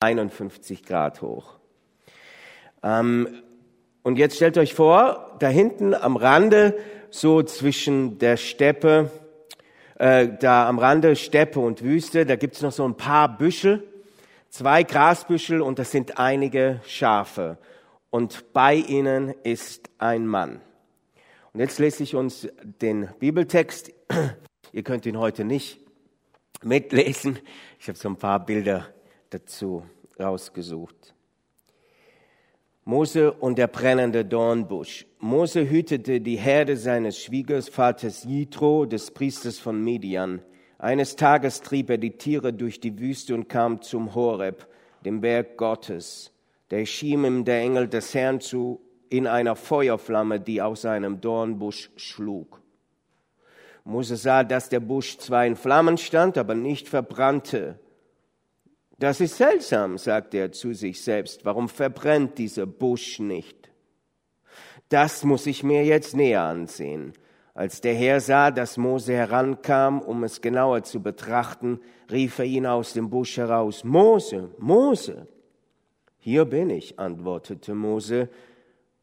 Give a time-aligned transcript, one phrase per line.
[0.00, 1.58] 51 Grad hoch.
[2.82, 3.28] Ähm,
[4.02, 6.78] und jetzt stellt euch vor, da hinten am Rande,
[7.10, 9.10] so zwischen der Steppe,
[9.98, 13.86] äh, da am Rande Steppe und Wüste, da gibt's noch so ein paar Büschel,
[14.48, 17.58] zwei Grasbüschel und das sind einige Schafe.
[18.08, 20.62] Und bei ihnen ist ein Mann.
[21.52, 23.92] Und jetzt lese ich uns den Bibeltext.
[24.72, 25.78] Ihr könnt ihn heute nicht
[26.62, 27.38] mitlesen.
[27.78, 28.88] Ich habe so ein paar Bilder
[29.30, 29.84] dazu
[30.18, 31.14] rausgesucht.
[32.84, 35.06] Mose und der brennende Dornbusch.
[35.18, 40.42] Mose hütete die Herde seines Schwiegervaters Jitro, des Priesters von Midian.
[40.78, 44.66] Eines Tages trieb er die Tiere durch die Wüste und kam zum Horeb,
[45.04, 46.32] dem Berg Gottes.
[46.68, 51.90] Da erschien ihm der Engel des Herrn zu in einer Feuerflamme, die aus einem Dornbusch
[51.96, 52.60] schlug.
[53.84, 57.78] Mose sah, dass der Busch zwar in Flammen stand, aber nicht verbrannte.
[59.00, 61.46] Das ist seltsam, sagte er zu sich selbst.
[61.46, 63.70] Warum verbrennt dieser Busch nicht?
[64.90, 67.14] Das muss ich mir jetzt näher ansehen.
[67.54, 71.80] Als der Herr sah, dass Mose herankam, um es genauer zu betrachten,
[72.12, 73.84] rief er ihn aus dem Busch heraus.
[73.84, 75.26] Mose, Mose.
[76.18, 78.28] Hier bin ich, antwortete Mose.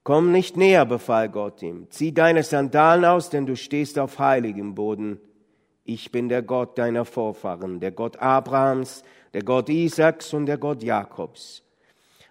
[0.04, 1.88] Komm nicht näher, befahl Gott ihm.
[1.90, 5.20] Zieh deine Sandalen aus, denn du stehst auf heiligem Boden.
[5.84, 9.04] Ich bin der Gott deiner Vorfahren, der Gott Abrahams,
[9.38, 11.62] der Gott Isaaks und der Gott Jakobs.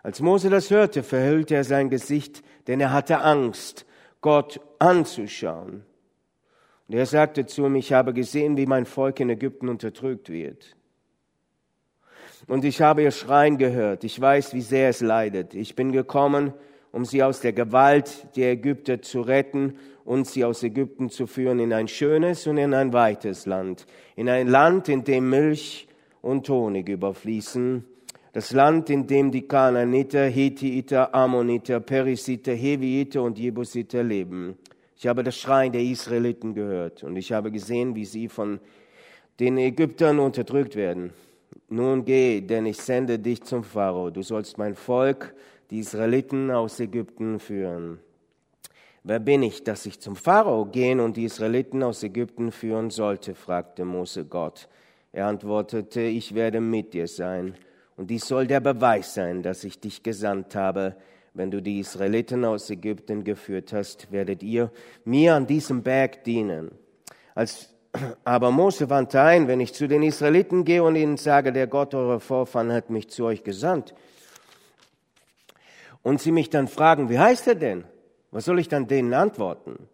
[0.03, 3.87] Als Mose das hörte, verhüllte er sein Gesicht, denn er hatte Angst,
[4.21, 5.85] Gott anzuschauen.
[6.89, 10.75] Und er sagte zu ihm, ich habe gesehen, wie mein Volk in Ägypten unterdrückt wird.
[12.49, 14.03] Und ich habe ihr Schreien gehört.
[14.03, 15.55] Ich weiß, wie sehr es leidet.
[15.55, 16.55] Ich bin gekommen,
[16.91, 21.61] um sie aus der Gewalt der Ägypter zu retten und sie aus Ägypten zu führen
[21.61, 23.87] in ein schönes und in ein weites Land.
[24.17, 25.86] In ein Land, in dem Milch
[26.27, 27.85] und Honig überfließen.
[28.33, 34.57] Das Land, in dem die Kanaaniter, Hethiter, Ammoniter, Perisiter, Heviter und Jebusiter leben.
[34.99, 38.61] Ich habe das Schreien der Israeliten gehört und ich habe gesehen, wie sie von
[39.39, 41.13] den Ägyptern unterdrückt werden.
[41.69, 44.11] Nun geh, denn ich sende dich zum Pharao.
[44.11, 45.35] Du sollst mein Volk,
[45.71, 47.99] die Israeliten aus Ägypten führen.
[49.05, 53.35] Wer bin ich, dass ich zum Pharao gehen und die Israeliten aus Ägypten führen sollte?
[53.35, 54.69] fragte Mose Gott.
[55.17, 57.55] Er antwortete, ich werde mit dir sein.
[57.97, 60.95] Und dies soll der Beweis sein, dass ich dich gesandt habe.
[61.33, 64.71] Wenn du die Israeliten aus Ägypten geführt hast, werdet ihr
[65.07, 66.71] mir an diesem Berg dienen.
[67.35, 67.75] Als
[68.25, 71.95] aber Mose wandte ein, wenn ich zu den Israeliten gehe und ihnen sage, der Gott
[71.95, 73.95] eurer Vorfahren hat mich zu euch gesandt,
[76.03, 77.85] und sie mich dann fragen, wie heißt er denn?
[78.33, 79.89] Was soll ich dann denen antworten?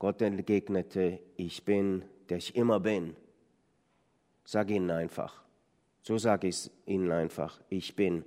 [0.00, 3.14] Gott entgegnete, ich bin, der ich immer bin.
[4.44, 5.42] Sag ihnen einfach.
[6.02, 7.60] So sage ich es ihnen einfach.
[7.70, 8.24] Ich bin.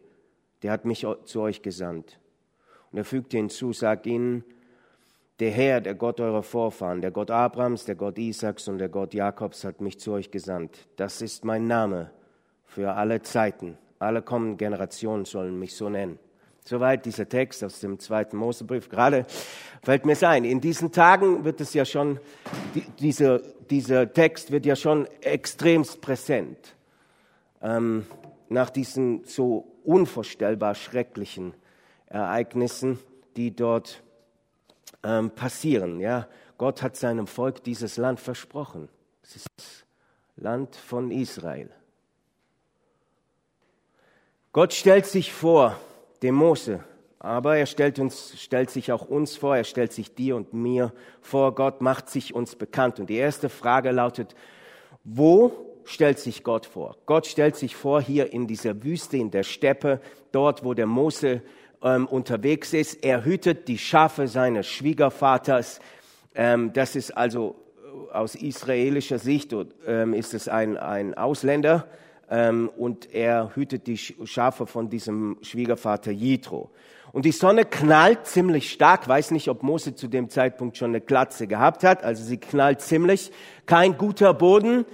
[0.63, 2.19] Der hat mich zu euch gesandt.
[2.91, 4.43] Und er fügte hinzu, sag ihnen,
[5.39, 9.13] der Herr, der Gott eurer Vorfahren, der Gott Abrahams, der Gott Isaaks und der Gott
[9.13, 10.87] Jakobs hat mich zu euch gesandt.
[10.95, 12.09] Das ist mein Name
[12.65, 13.77] für alle Zeiten.
[13.99, 16.17] Alle kommenden Generationen sollen mich so nennen.
[16.63, 18.89] Soweit dieser Text aus dem zweiten Mosebrief.
[18.89, 19.25] Gerade
[19.83, 22.19] fällt mir es ein, in diesen Tagen wird es ja schon,
[22.99, 23.41] dieser,
[23.71, 26.75] dieser Text wird ja schon extremst präsent.
[27.61, 28.05] Ähm,
[28.49, 31.53] nach diesen so unvorstellbar schrecklichen
[32.07, 32.99] Ereignissen,
[33.35, 34.01] die dort
[35.03, 35.99] ähm, passieren.
[35.99, 38.89] Ja, Gott hat seinem Volk dieses Land versprochen.
[39.23, 39.85] Es ist das
[40.37, 41.69] Land von Israel.
[44.53, 45.79] Gott stellt sich vor,
[46.21, 46.83] dem Mose.
[47.19, 50.93] Aber er stellt, uns, stellt sich auch uns vor, er stellt sich dir und mir
[51.21, 51.55] vor.
[51.55, 52.99] Gott macht sich uns bekannt.
[52.99, 54.35] Und die erste Frage lautet,
[55.03, 55.51] wo
[55.85, 56.97] stellt sich Gott vor?
[57.05, 59.99] Gott stellt sich vor hier in dieser Wüste, in der Steppe,
[60.31, 61.41] dort, wo der Mose
[61.81, 63.03] ähm, unterwegs ist.
[63.03, 65.79] Er hütet die Schafe seines Schwiegervaters.
[66.35, 67.55] Ähm, das ist also
[68.11, 69.55] äh, aus israelischer Sicht
[69.87, 71.87] ähm, ist es ein, ein Ausländer
[72.29, 76.71] ähm, und er hütet die Schafe von diesem Schwiegervater Jitro.
[77.13, 81.01] Und die Sonne knallt ziemlich stark, weiß nicht, ob Mose zu dem Zeitpunkt schon eine
[81.01, 83.31] Glatze gehabt hat, also sie knallt ziemlich.
[83.65, 84.85] Kein guter Boden,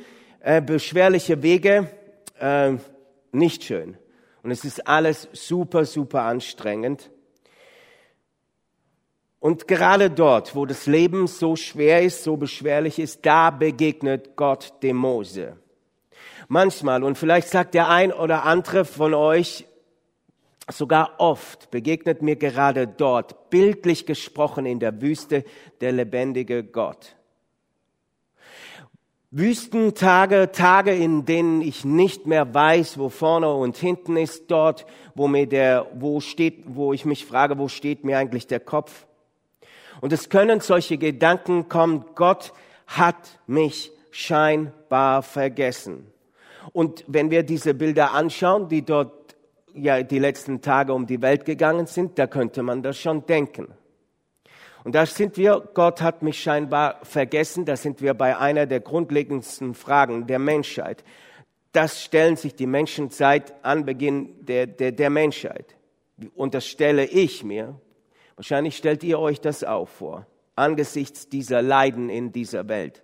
[0.42, 1.90] äh, beschwerliche Wege,
[2.40, 2.74] äh,
[3.32, 3.98] nicht schön.
[4.44, 7.10] Und es ist alles super, super anstrengend.
[9.40, 14.74] Und gerade dort, wo das Leben so schwer ist, so beschwerlich ist, da begegnet Gott
[14.84, 15.58] dem Mose
[16.48, 19.66] manchmal, und vielleicht sagt der ein oder andere von euch,
[20.72, 25.44] sogar oft begegnet mir gerade dort, bildlich gesprochen in der Wüste,
[25.82, 27.16] der lebendige Gott.
[29.36, 34.86] Wüstentage, Tage, in denen ich nicht mehr weiß, wo vorne und hinten ist, dort,
[35.16, 39.08] wo mir der, wo steht, wo ich mich frage, wo steht mir eigentlich der Kopf?
[40.02, 42.54] Und es können solche Gedanken kommen, Gott
[42.86, 46.13] hat mich scheinbar vergessen.
[46.72, 49.36] Und wenn wir diese Bilder anschauen, die dort
[49.74, 53.74] ja die letzten Tage um die Welt gegangen sind, da könnte man das schon denken.
[54.84, 58.82] Und da sind wir, Gott hat mich scheinbar vergessen, da sind wir bei einer der
[58.82, 61.04] grundlegendsten Fragen der Menschheit.
[61.72, 65.76] Das stellen sich die Menschen seit Anbeginn der, der, der Menschheit.
[66.36, 67.80] Und das stelle ich mir.
[68.36, 73.04] Wahrscheinlich stellt ihr euch das auch vor, angesichts dieser Leiden in dieser Welt.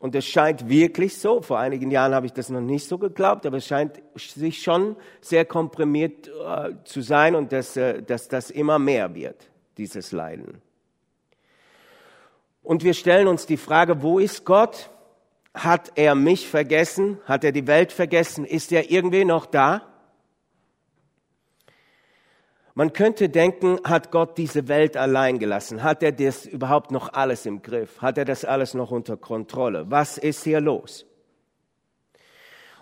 [0.00, 3.46] Und es scheint wirklich so, vor einigen Jahren habe ich das noch nicht so geglaubt,
[3.46, 8.50] aber es scheint sich schon sehr komprimiert äh, zu sein und dass, äh, dass das
[8.50, 10.62] immer mehr wird, dieses Leiden.
[12.62, 14.90] Und wir stellen uns die Frage, wo ist Gott?
[15.54, 17.18] Hat er mich vergessen?
[17.24, 18.44] Hat er die Welt vergessen?
[18.44, 19.82] Ist er irgendwie noch da?
[22.78, 25.82] Man könnte denken, hat Gott diese Welt allein gelassen?
[25.82, 28.00] Hat er das überhaupt noch alles im Griff?
[28.00, 29.90] Hat er das alles noch unter Kontrolle?
[29.90, 31.04] Was ist hier los?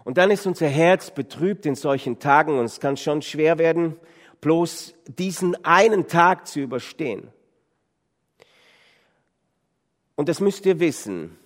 [0.04, 3.96] Und dann ist unser Herz betrübt in solchen Tagen und es kann schon schwer werden,
[4.42, 7.28] bloß diesen einen Tag zu überstehen.
[10.14, 11.38] Und das müsst ihr wissen.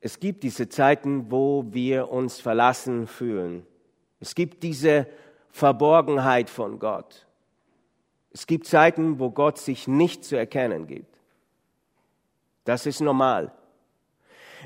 [0.00, 3.66] Es gibt diese Zeiten, wo wir uns verlassen fühlen.
[4.20, 5.08] Es gibt diese
[5.50, 7.26] Verborgenheit von Gott.
[8.36, 11.16] Es gibt Zeiten, wo Gott sich nicht zu erkennen gibt.
[12.66, 13.50] Das ist normal.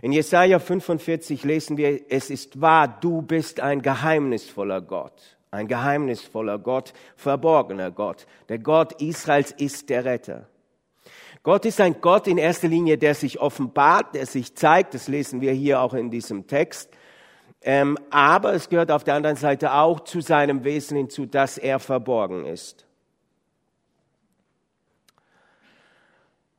[0.02, 5.36] In Jesaja 45 lesen wir, es ist wahr, du bist ein geheimnisvoller Gott.
[5.52, 8.26] Ein geheimnisvoller Gott, verborgener Gott.
[8.48, 10.48] Der Gott Israels ist der Retter.
[11.44, 14.94] Gott ist ein Gott in erster Linie, der sich offenbart, der sich zeigt.
[14.94, 16.90] Das lesen wir hier auch in diesem Text.
[17.62, 21.78] Ähm, aber es gehört auf der anderen Seite auch zu seinem Wesen hinzu, dass er
[21.78, 22.84] verborgen ist.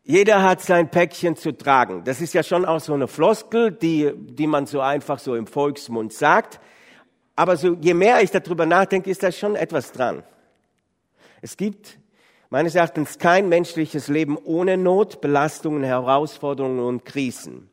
[0.04, 2.04] Jeder hat sein Päckchen zu tragen.
[2.04, 5.46] Das ist ja schon auch so eine Floskel, die, die man so einfach so im
[5.46, 6.60] Volksmund sagt.
[7.36, 10.24] Aber so, je mehr ich darüber nachdenke, ist da schon etwas dran.
[11.42, 12.00] Es gibt
[12.50, 17.70] meines Erachtens kein menschliches Leben ohne Not, Belastungen, Herausforderungen und Krisen.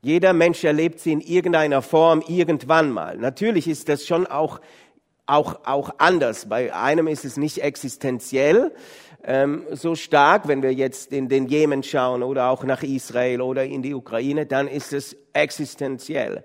[0.00, 3.18] Jeder Mensch erlebt sie in irgendeiner Form irgendwann mal.
[3.18, 4.60] Natürlich ist das schon auch,
[5.26, 6.48] auch, auch anders.
[6.48, 8.72] Bei einem ist es nicht existenziell
[9.24, 10.48] ähm, so stark.
[10.48, 14.46] Wenn wir jetzt in den Jemen schauen oder auch nach Israel oder in die Ukraine,
[14.46, 16.44] dann ist es existenziell.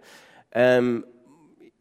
[0.51, 1.05] Ähm,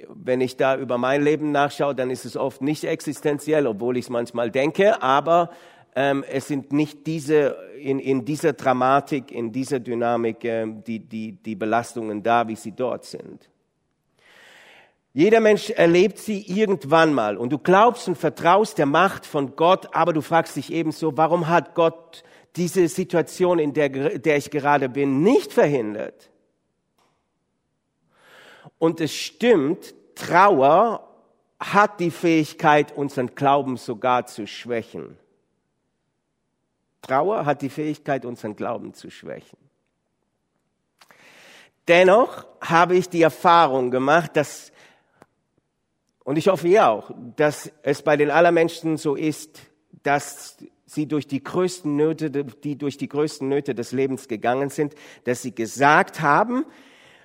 [0.09, 4.07] wenn ich da über mein Leben nachschaue, dann ist es oft nicht existenziell, obwohl ich
[4.07, 5.51] es manchmal denke, aber
[5.95, 11.33] ähm, es sind nicht diese, in, in dieser Dramatik, in dieser Dynamik, äh, die, die,
[11.33, 13.52] die Belastungen da, wie sie dort sind.
[15.15, 19.95] Jeder Mensch erlebt sie irgendwann mal und du glaubst und vertraust der Macht von Gott,
[19.95, 22.25] aber du fragst dich ebenso, warum hat Gott
[22.57, 26.31] diese Situation, in der, der ich gerade bin, nicht verhindert?
[28.79, 31.09] Und es stimmt, Trauer
[31.61, 35.19] hat die Fähigkeit, unseren Glauben sogar zu schwächen.
[37.03, 39.59] Trauer hat die Fähigkeit, unseren Glauben zu schwächen.
[41.89, 44.72] Dennoch habe ich die Erfahrung gemacht, dass,
[46.25, 49.61] und ich hoffe ihr auch, dass es bei den allermenschen so ist,
[50.03, 54.95] dass sie durch die größten Nöte, die durch die größten Nöte des Lebens gegangen sind,
[55.25, 56.65] dass sie gesagt haben,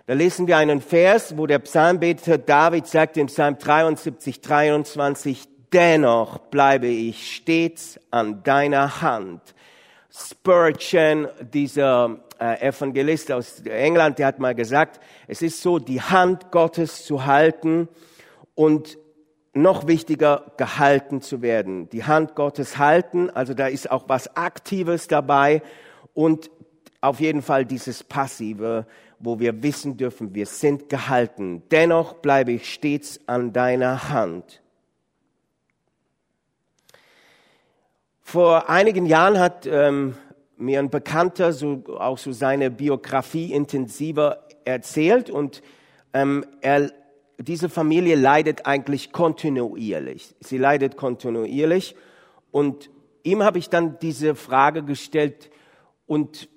[0.07, 6.37] da lesen wir einen Vers, wo der Psalmbeter David sagt im Psalm 73, 23, dennoch
[6.37, 9.41] bleibe ich stets an deiner Hand.
[10.09, 16.51] Spurgeon, dieser äh, Evangelist aus England, der hat mal gesagt, es ist so, die Hand
[16.51, 17.89] Gottes zu halten
[18.57, 18.97] und
[19.53, 21.89] noch wichtiger, gehalten zu werden.
[21.89, 25.61] Die Hand Gottes halten, also da ist auch was Aktives dabei
[26.15, 26.49] und
[26.99, 28.87] auf jeden Fall dieses Passive,
[29.19, 31.61] wo wir wissen dürfen, wir sind gehalten.
[31.69, 34.63] Dennoch bleibe ich stets an deiner Hand.
[38.23, 40.15] Vor einigen Jahren hat ähm,
[40.57, 45.61] mir ein Bekannter so, auch so seine Biografie intensiver erzählt und
[46.13, 46.91] ähm, er,
[47.37, 50.35] diese Familie leidet eigentlich kontinuierlich.
[50.39, 51.95] Sie leidet kontinuierlich
[52.51, 52.89] und
[53.23, 55.51] ihm habe ich dann diese Frage gestellt
[56.05, 56.49] und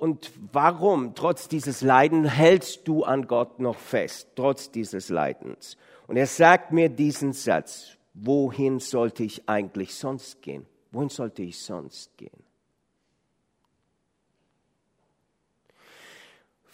[0.00, 5.76] und warum, trotz dieses Leiden, hältst du an Gott noch fest, trotz dieses Leidens?
[6.06, 10.66] Und er sagt mir diesen Satz, wohin sollte ich eigentlich sonst gehen?
[10.92, 12.47] Wohin sollte ich sonst gehen?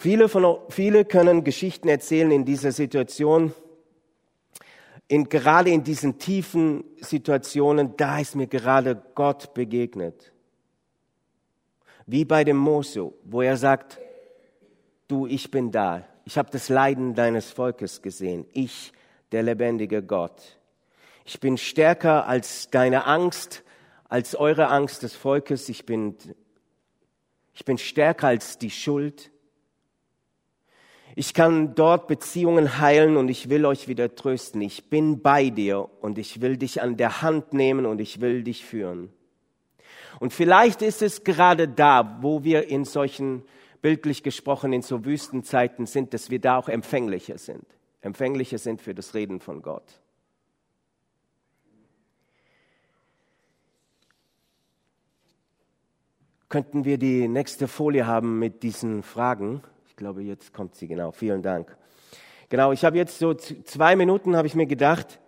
[0.04, 3.54] Viele, von, viele können Geschichten erzählen in dieser Situation,
[5.08, 10.34] in, gerade in diesen tiefen Situationen, da ist mir gerade Gott begegnet.
[12.04, 13.98] Wie bei dem Mose, wo er sagt,
[15.08, 16.06] du, ich bin da.
[16.26, 18.44] Ich habe das Leiden deines Volkes gesehen.
[18.52, 18.92] Ich,
[19.32, 20.58] der lebendige Gott.
[21.24, 23.64] Ich bin stärker als deine Angst,
[24.10, 25.70] als eure Angst des Volkes.
[25.70, 26.14] Ich bin,
[27.54, 29.30] ich bin stärker als die Schuld.
[31.16, 34.60] Ich kann dort Beziehungen heilen und ich will euch wieder trösten.
[34.60, 38.42] Ich bin bei dir und ich will dich an der Hand nehmen und ich will
[38.42, 39.12] dich führen.
[40.18, 43.44] Und vielleicht ist es gerade da, wo wir in solchen,
[43.80, 47.64] bildlich gesprochen, in so Wüstenzeiten sind, dass wir da auch empfänglicher sind.
[48.00, 50.00] Empfänglicher sind für das Reden von Gott.
[56.48, 59.62] Könnten wir die nächste Folie haben mit diesen Fragen?
[59.94, 61.12] Ich glaube, jetzt kommt sie genau.
[61.12, 61.76] Vielen Dank.
[62.48, 65.20] Genau, ich habe jetzt so zwei Minuten, habe ich mir gedacht,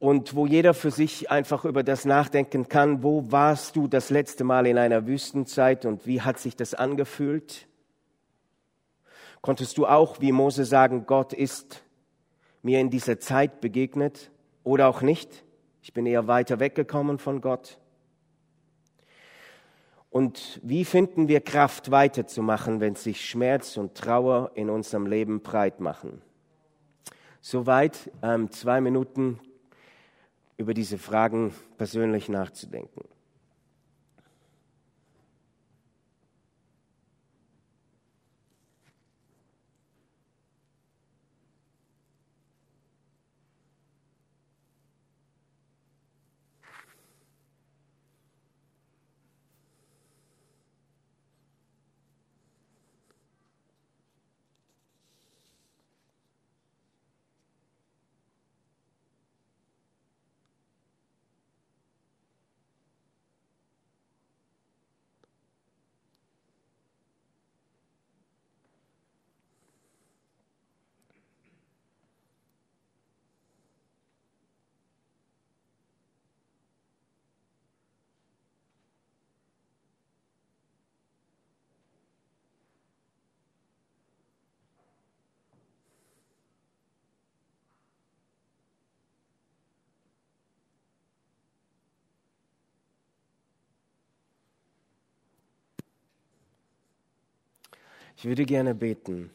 [0.00, 4.42] und wo jeder für sich einfach über das nachdenken kann, wo warst du das letzte
[4.42, 7.68] Mal in einer Wüstenzeit und wie hat sich das angefühlt?
[9.40, 11.84] Konntest du auch wie Mose sagen, Gott ist
[12.62, 14.32] mir in dieser Zeit begegnet
[14.64, 15.44] oder auch nicht?
[15.80, 17.78] Ich bin eher weiter weggekommen von Gott.
[20.16, 25.78] Und wie finden wir Kraft weiterzumachen, wenn sich Schmerz und Trauer in unserem Leben breit
[25.78, 26.22] machen?
[27.42, 29.38] Soweit ähm, zwei Minuten
[30.56, 33.04] über diese Fragen persönlich nachzudenken.
[98.18, 99.30] Ich würde gerne beten.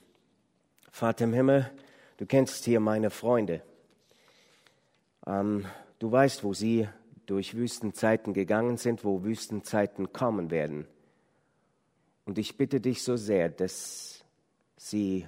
[0.89, 1.69] Vater im Himmel,
[2.17, 3.61] du kennst hier meine Freunde.
[5.27, 5.67] Ähm,
[6.00, 6.89] du weißt, wo sie
[7.27, 10.88] durch Wüstenzeiten gegangen sind, wo Wüstenzeiten kommen werden.
[12.25, 14.23] Und ich bitte dich so sehr, dass
[14.77, 15.27] sie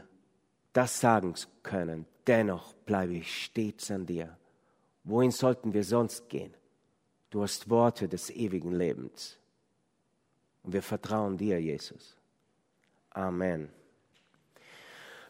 [0.74, 2.07] das sagen können.
[2.25, 4.36] Dennoch bleibe ich stets an dir.
[5.03, 6.55] Wohin sollten wir sonst gehen?
[7.29, 9.38] Du hast Worte des ewigen Lebens.
[10.63, 12.17] Und wir vertrauen dir, Jesus.
[13.13, 13.70] Amen.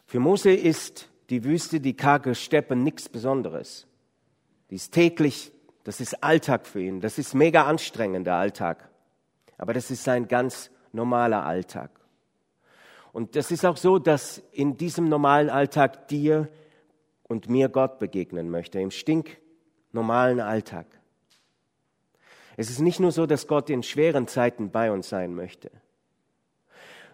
[0.06, 3.86] Für Mose ist die Wüste, die karge Steppe nichts Besonderes.
[4.70, 5.52] Die ist täglich,
[5.84, 7.00] das ist Alltag für ihn.
[7.00, 8.88] Das ist mega anstrengender Alltag.
[9.58, 11.90] Aber das ist sein ganz normaler Alltag.
[13.12, 16.48] Und das ist auch so, dass in diesem normalen Alltag dir
[17.24, 20.86] und mir Gott begegnen möchte, im stinknormalen Alltag.
[22.56, 25.70] Es ist nicht nur so, dass Gott in schweren Zeiten bei uns sein möchte.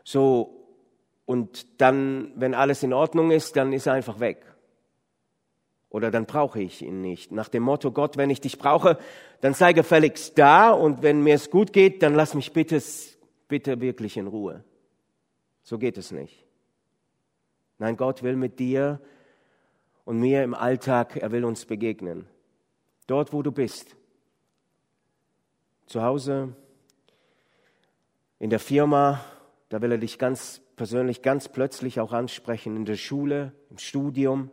[0.05, 0.60] So
[1.31, 4.45] und dann, wenn alles in Ordnung ist, dann ist er einfach weg.
[5.89, 7.31] Oder dann brauche ich ihn nicht.
[7.31, 8.99] Nach dem Motto, Gott, wenn ich dich brauche,
[9.41, 12.83] dann sei gefälligst da und wenn mir es gut geht, dann lass mich bitte,
[13.47, 14.65] bitte wirklich in Ruhe.
[15.63, 16.45] So geht es nicht.
[17.79, 19.01] Nein, Gott will mit dir
[20.05, 22.27] und mir im Alltag, er will uns begegnen.
[23.07, 23.95] Dort, wo du bist.
[25.87, 26.57] Zu Hause,
[28.41, 29.25] in der Firma,
[29.69, 34.51] da will er dich ganz persönlich ganz plötzlich auch ansprechen, in der Schule, im Studium.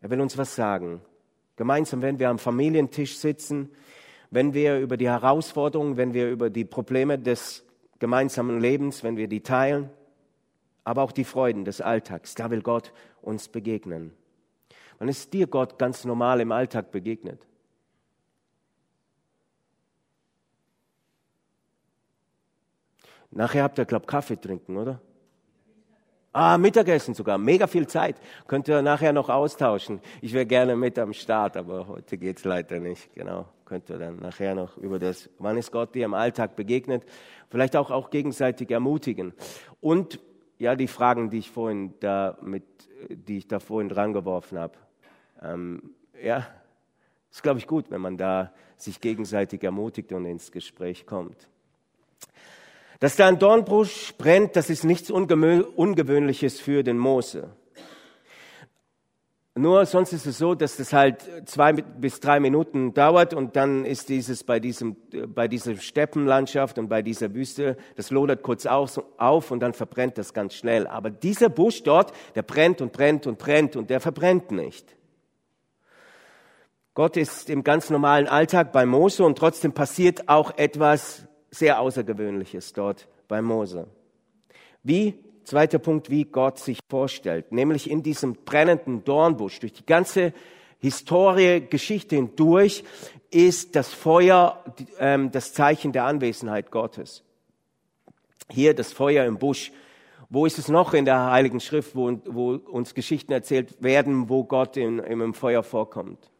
[0.00, 1.00] Er will uns was sagen.
[1.54, 3.70] Gemeinsam, wenn wir am Familientisch sitzen,
[4.32, 7.64] wenn wir über die Herausforderungen, wenn wir über die Probleme des
[8.00, 9.90] gemeinsamen Lebens, wenn wir die teilen,
[10.82, 14.12] aber auch die Freuden des Alltags, da will Gott uns begegnen.
[14.98, 17.46] Wann ist dir Gott ganz normal im Alltag begegnet?
[23.30, 25.00] Nachher habt ihr, glaube Kaffee trinken, oder?
[26.34, 28.16] Ah, Mittagessen sogar, mega viel Zeit.
[28.46, 30.00] Könnt ihr nachher noch austauschen.
[30.22, 33.14] Ich wäre gerne mit am Start, aber heute geht's leider nicht.
[33.14, 37.04] Genau, könnt ihr dann nachher noch über das, wann ist Gott dir im Alltag begegnet,
[37.50, 39.34] vielleicht auch, auch gegenseitig ermutigen.
[39.80, 40.20] Und
[40.62, 42.62] Ja, die Fragen, die ich vorhin da mit,
[43.10, 44.74] die ich da vorhin dran geworfen habe.
[45.42, 45.82] Ähm,
[46.22, 46.46] ja,
[47.32, 51.48] ist, glaube ich, gut, wenn man da sich gegenseitig ermutigt und ins Gespräch kommt.
[53.02, 57.50] Dass da ein Dornbusch brennt, das ist nichts Ungewöhnliches für den Mose.
[59.56, 63.84] Nur sonst ist es so, dass das halt zwei bis drei Minuten dauert und dann
[63.84, 64.94] ist dieses bei diesem,
[65.34, 70.16] bei dieser Steppenlandschaft und bei dieser Wüste, das lodert kurz auf, auf und dann verbrennt
[70.16, 70.86] das ganz schnell.
[70.86, 74.94] Aber dieser Busch dort, der brennt und brennt und brennt und der verbrennt nicht.
[76.94, 82.72] Gott ist im ganz normalen Alltag bei Mose und trotzdem passiert auch etwas sehr Außergewöhnliches
[82.72, 83.86] dort bei Mose.
[84.82, 90.32] Wie Zweiter Punkt, wie Gott sich vorstellt, nämlich in diesem brennenden Dornbusch, durch die ganze
[90.78, 92.84] Historie, Geschichte hindurch,
[93.30, 94.62] ist das Feuer
[94.98, 97.24] ähm, das Zeichen der Anwesenheit Gottes.
[98.50, 99.72] Hier das Feuer im Busch.
[100.28, 104.44] Wo ist es noch in der Heiligen Schrift, wo, wo uns Geschichten erzählt werden, wo
[104.44, 106.30] Gott in, im Feuer vorkommt?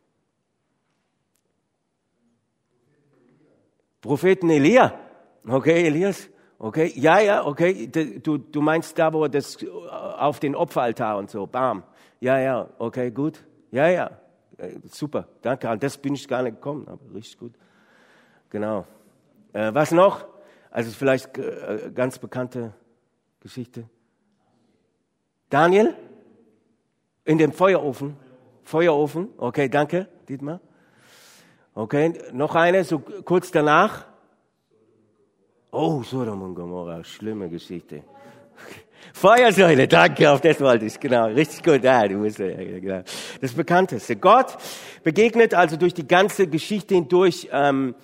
[4.01, 4.99] Propheten Elia.
[5.47, 6.29] Okay, Elias.
[6.59, 7.89] Okay, ja, ja, okay.
[7.89, 11.83] Du, du meinst da, wo das äh, auf den Opferaltar und so, bam.
[12.21, 13.45] Ja, ja, okay, gut.
[13.73, 14.11] Ja, ja,
[14.59, 15.69] äh, super, danke.
[15.69, 17.55] An das bin ich gar nicht gekommen, aber richtig gut.
[18.51, 18.87] Genau.
[19.53, 20.25] Äh, was noch?
[20.71, 22.73] Also vielleicht äh, ganz bekannte
[23.41, 23.89] Geschichte.
[25.51, 25.95] Daniel?
[27.25, 28.17] In dem Feuerofen?
[28.63, 30.61] Feuerofen, okay, danke, Dietmar.
[31.75, 34.12] Okay, noch eine, so kurz danach.
[35.75, 38.03] Oh, Sodom und Gomorra, schlimme Geschichte.
[39.15, 43.03] Feuersäule, danke, auf das wollte ich, genau, richtig gut, ja, du musst, ja, genau.
[43.41, 44.17] Das Bekannteste.
[44.17, 44.59] Gott
[45.03, 47.95] begegnet also durch die ganze Geschichte hindurch ähm,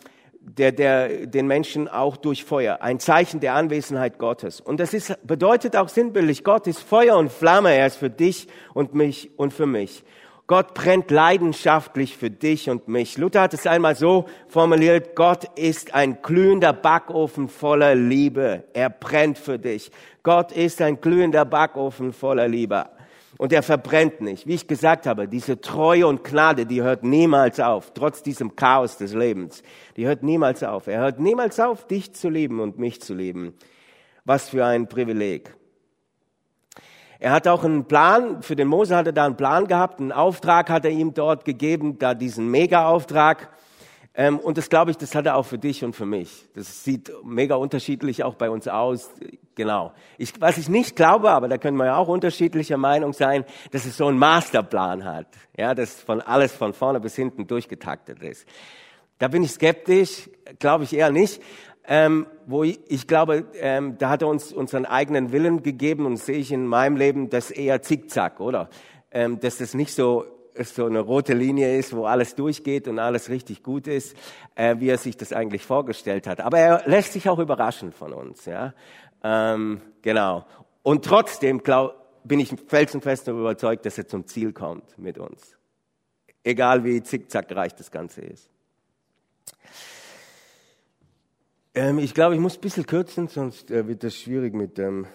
[0.41, 4.63] der, der, den Menschen auch durch Feuer, ein Zeichen der Anwesenheit Gottes.
[4.63, 8.49] Und das ist, bedeutet auch sinnbildlich, Gott ist Feuer und Flamme, er ist für dich
[8.73, 10.05] und mich und für mich.
[10.49, 13.19] Gott brennt leidenschaftlich für dich und mich.
[13.19, 18.65] Luther hat es einmal so formuliert, Gott ist ein glühender Backofen voller Liebe.
[18.73, 19.91] Er brennt für dich.
[20.23, 22.87] Gott ist ein glühender Backofen voller Liebe.
[23.37, 24.47] Und er verbrennt nicht.
[24.47, 28.97] Wie ich gesagt habe, diese Treue und Gnade, die hört niemals auf, trotz diesem Chaos
[28.97, 29.63] des Lebens.
[29.99, 30.87] Die hört niemals auf.
[30.87, 33.53] Er hört niemals auf, dich zu lieben und mich zu lieben.
[34.25, 35.58] Was für ein Privileg.
[37.21, 40.13] Er hat auch einen Plan, für den Mose hat er da einen Plan gehabt, einen
[40.13, 43.49] Auftrag hat er ihm dort gegeben, da diesen Mega-Auftrag.
[44.15, 46.49] Ähm, und das glaube ich, das hat er auch für dich und für mich.
[46.55, 49.11] Das sieht mega unterschiedlich auch bei uns aus.
[49.57, 49.93] Genau.
[50.17, 53.85] Ich, was ich nicht glaube, aber da können wir ja auch unterschiedlicher Meinung sein, dass
[53.85, 55.27] es so einen Masterplan hat.
[55.57, 58.47] Ja, dass von alles von vorne bis hinten durchgetaktet ist.
[59.19, 61.43] Da bin ich skeptisch, glaube ich eher nicht
[61.89, 66.19] ähm, wo ich, ich glaube, ähm, da hat er uns unseren eigenen Willen gegeben und
[66.19, 68.69] sehe ich in meinem Leben das eher zickzack, oder?
[69.11, 70.27] Ähm, dass das nicht so
[70.61, 74.17] so eine rote Linie ist, wo alles durchgeht und alles richtig gut ist,
[74.57, 76.41] äh, wie er sich das eigentlich vorgestellt hat.
[76.41, 78.75] Aber er lässt sich auch überraschen von uns, ja.
[79.23, 80.45] Ähm, genau.
[80.83, 85.57] Und trotzdem glaub, bin ich felsenfest überzeugt, dass er zum Ziel kommt mit uns.
[86.43, 88.51] Egal wie zickzackreich das Ganze ist.
[91.79, 95.07] Ähm, ich glaube, ich muss ein bisschen kürzen, sonst äh, wird das schwierig mit dem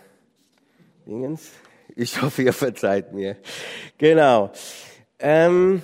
[1.06, 1.52] Dingens.
[1.94, 3.36] Ich hoffe, ihr verzeiht mir.
[3.98, 4.50] Genau.
[5.20, 5.82] Ähm,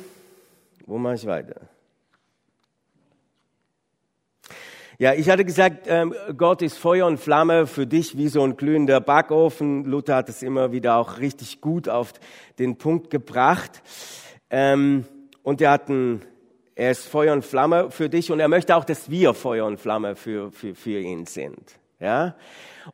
[0.85, 1.59] wo mache ich weiter?
[4.97, 8.55] Ja, ich hatte gesagt, ähm, Gott ist Feuer und Flamme für dich wie so ein
[8.55, 9.83] glühender Backofen.
[9.83, 12.13] Luther hat es immer wieder auch richtig gut auf
[12.57, 13.81] den Punkt gebracht.
[14.49, 15.03] Ähm,
[15.43, 16.21] und er hat einen
[16.79, 19.81] er ist Feuer und Flamme für dich und er möchte auch, dass wir Feuer und
[19.81, 21.77] Flamme für, für, für ihn sind.
[21.99, 22.35] Ja?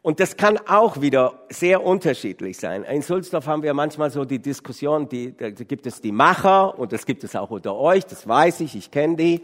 [0.01, 2.83] Und das kann auch wieder sehr unterschiedlich sein.
[2.83, 6.93] In Sulzdorf haben wir manchmal so die Diskussion, die, da gibt es die Macher und
[6.93, 9.43] das gibt es auch unter euch, das weiß ich, ich kenne die.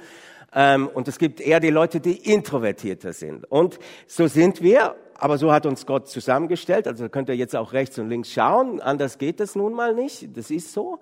[0.53, 3.49] Ähm, und es gibt eher die Leute, die introvertierter sind.
[3.51, 3.77] Und
[4.07, 6.87] so sind wir, aber so hat uns Gott zusammengestellt.
[6.87, 8.81] Also könnt ihr jetzt auch rechts und links schauen.
[8.81, 10.35] Anders geht das nun mal nicht.
[10.35, 10.99] Das ist so.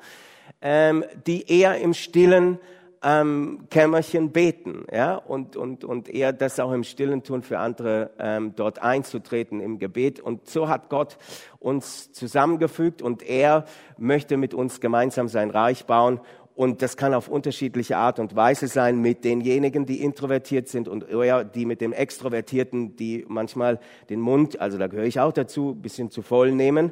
[0.61, 2.59] Ähm, die eher im Stillen
[3.01, 8.11] ähm, Kämmerchen beten, ja, und, und, und eher das auch im Stillen tun für andere,
[8.19, 10.19] ähm, dort einzutreten im Gebet.
[10.19, 11.17] Und so hat Gott
[11.59, 13.65] uns zusammengefügt und er
[13.97, 16.19] möchte mit uns gemeinsam sein Reich bauen.
[16.55, 21.07] Und das kann auf unterschiedliche Art und Weise sein mit denjenigen, die introvertiert sind und
[21.09, 25.73] eher die mit dem Extrovertierten, die manchmal den Mund, also da gehöre ich auch dazu,
[25.73, 26.91] bisschen zu voll nehmen.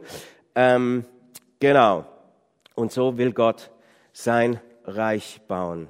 [0.56, 1.04] Ähm,
[1.60, 2.06] genau.
[2.76, 3.72] Und so will Gott
[4.14, 5.90] sein Reich bauen.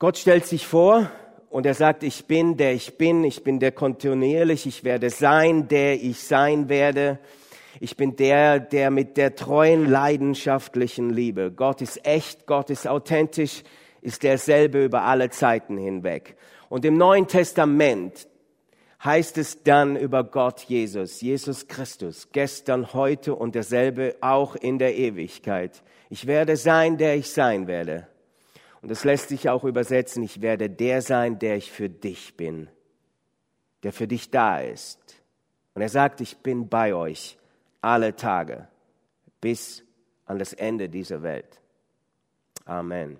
[0.00, 1.10] Gott stellt sich vor
[1.50, 5.68] und er sagt, ich bin, der ich bin, ich bin der kontinuierlich, ich werde sein,
[5.68, 7.18] der ich sein werde.
[7.80, 11.52] Ich bin der, der mit der treuen, leidenschaftlichen Liebe.
[11.52, 13.62] Gott ist echt, Gott ist authentisch,
[14.00, 16.34] ist derselbe über alle Zeiten hinweg.
[16.70, 18.26] Und im Neuen Testament
[19.04, 24.96] heißt es dann über Gott Jesus, Jesus Christus, gestern, heute und derselbe auch in der
[24.96, 25.82] Ewigkeit.
[26.08, 28.06] Ich werde sein, der ich sein werde.
[28.82, 32.68] Und das lässt sich auch übersetzen, ich werde der sein, der ich für dich bin,
[33.82, 35.22] der für dich da ist.
[35.74, 37.38] Und er sagt, ich bin bei euch
[37.80, 38.68] alle Tage
[39.40, 39.84] bis
[40.26, 41.60] an das Ende dieser Welt.
[42.64, 43.18] Amen.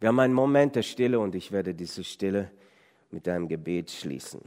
[0.00, 2.50] Wir haben einen Moment der Stille und ich werde diese Stille
[3.10, 4.42] mit einem Gebet schließen.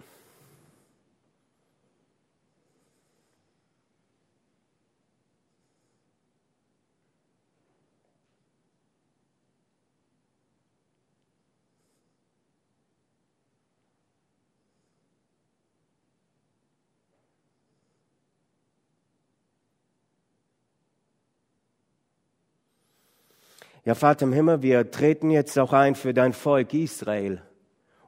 [23.90, 27.42] Ja, Vater im Himmel, wir treten jetzt auch ein für dein Volk Israel.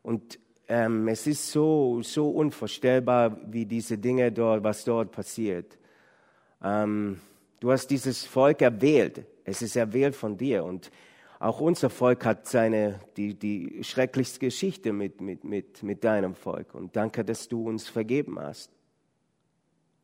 [0.03, 5.79] Und ähm, es ist so, so unvorstellbar, wie diese Dinge dort, was dort passiert.
[6.63, 7.19] Ähm,
[7.59, 9.25] du hast dieses Volk erwählt.
[9.43, 10.65] Es ist erwählt von dir.
[10.65, 10.91] Und
[11.39, 16.75] auch unser Volk hat seine, die, die schrecklichste Geschichte mit, mit, mit, mit deinem Volk.
[16.75, 18.69] Und danke, dass du uns vergeben hast.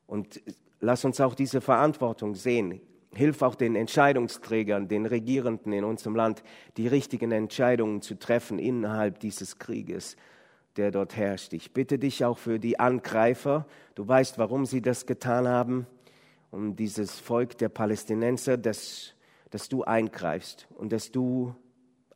[0.08, 0.42] Und
[0.80, 2.82] lass uns auch diese Verantwortung sehen
[3.14, 6.44] Hilf auch den Entscheidungsträgern, den Regierenden in unserem Land,
[6.78, 10.18] die richtigen Entscheidungen zu treffen innerhalb dieses Krieges,
[10.76, 11.54] der dort herrscht.
[11.54, 13.66] Ich bitte dich auch für die Angreifer.
[13.96, 15.88] Du weißt, warum sie das getan haben,
[16.52, 19.14] um dieses Volk der Palästinenser, dass,
[19.50, 21.56] dass du eingreifst und dass du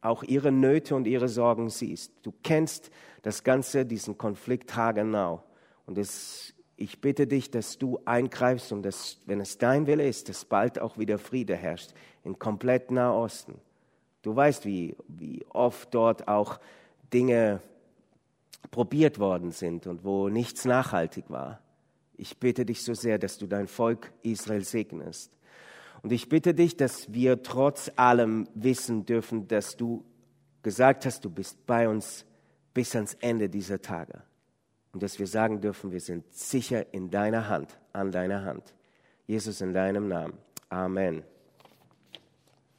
[0.01, 2.11] auch ihre Nöte und ihre Sorgen siehst.
[2.23, 5.43] Du kennst das Ganze, diesen Konflikt haargenau.
[5.85, 10.29] Und es ich bitte dich, dass du eingreifst und dass, wenn es dein Wille ist,
[10.29, 13.55] dass bald auch wieder Friede herrscht in komplett Nahosten.
[14.23, 16.59] Du weißt, wie, wie oft dort auch
[17.13, 17.61] Dinge
[18.71, 21.61] probiert worden sind und wo nichts nachhaltig war.
[22.15, 25.31] Ich bitte dich so sehr, dass du dein Volk Israel segnest.
[26.01, 30.03] Und ich bitte dich, dass wir trotz allem wissen dürfen, dass du
[30.63, 32.25] gesagt hast, du bist bei uns
[32.73, 34.23] bis ans Ende dieser Tage
[34.93, 38.73] und dass wir sagen dürfen, wir sind sicher in deiner Hand, an deiner Hand.
[39.27, 40.33] Jesus in deinem Namen.
[40.69, 41.23] Amen.